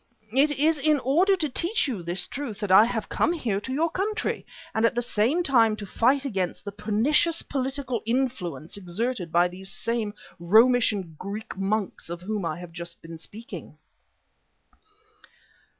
And 0.31 0.39
it 0.39 0.49
is 0.57 0.79
in 0.79 0.97
order 1.01 1.35
to 1.35 1.47
teach 1.47 1.87
you 1.87 2.01
this 2.01 2.25
truth 2.27 2.59
that 2.61 2.71
I 2.71 2.85
have 2.85 3.07
come 3.07 3.33
here 3.33 3.61
to 3.61 3.71
your 3.71 3.91
country, 3.91 4.43
and 4.73 4.83
at 4.83 4.95
the 4.95 5.01
same 5.03 5.43
time 5.43 5.75
to 5.75 5.85
fight 5.85 6.25
against 6.25 6.65
the 6.65 6.71
pernicious 6.71 7.43
political 7.43 8.01
influence 8.07 8.77
exerted 8.77 9.31
by 9.31 9.47
these 9.47 9.69
same 9.71 10.15
Romish 10.39 10.91
and 10.91 11.19
Greek 11.19 11.55
monks 11.55 12.09
of 12.09 12.23
whom 12.23 12.45
I 12.47 12.57
have 12.57 12.71
just 12.71 12.99
been 13.03 13.19
speaking." 13.19 13.77